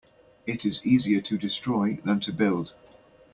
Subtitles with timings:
[0.47, 2.73] It is easier to destroy than to build.